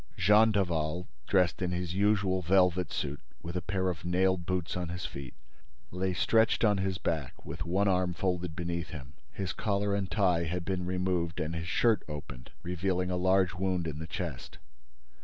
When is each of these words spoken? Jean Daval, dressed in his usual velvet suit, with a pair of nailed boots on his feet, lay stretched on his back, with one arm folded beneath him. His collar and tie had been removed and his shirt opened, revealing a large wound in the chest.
Jean 0.17 0.51
Daval, 0.51 1.07
dressed 1.27 1.61
in 1.61 1.69
his 1.69 1.93
usual 1.93 2.41
velvet 2.41 2.91
suit, 2.91 3.19
with 3.43 3.55
a 3.55 3.61
pair 3.61 3.87
of 3.87 4.03
nailed 4.03 4.47
boots 4.47 4.75
on 4.75 4.89
his 4.89 5.05
feet, 5.05 5.35
lay 5.91 6.11
stretched 6.11 6.63
on 6.65 6.79
his 6.79 6.97
back, 6.97 7.45
with 7.45 7.67
one 7.67 7.87
arm 7.87 8.11
folded 8.15 8.55
beneath 8.55 8.89
him. 8.89 9.13
His 9.31 9.53
collar 9.53 9.93
and 9.93 10.09
tie 10.09 10.45
had 10.45 10.65
been 10.65 10.87
removed 10.87 11.39
and 11.39 11.55
his 11.55 11.67
shirt 11.67 12.01
opened, 12.07 12.49
revealing 12.63 13.11
a 13.11 13.15
large 13.15 13.53
wound 13.53 13.85
in 13.85 13.99
the 13.99 14.07
chest. 14.07 14.57